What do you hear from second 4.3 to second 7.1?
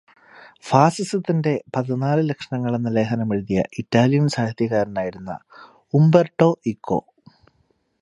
സാഹിത്യകാരനായിരുന്ന Umberto eco